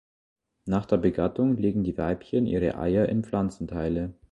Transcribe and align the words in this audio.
Nach 0.65 0.87
der 0.87 0.97
Begattung 0.97 1.57
legen 1.57 1.83
die 1.83 1.95
Weibchen 1.95 2.47
ihre 2.47 2.75
Eier 2.79 3.07
in 3.07 3.23
Pflanzenteile. 3.23 4.15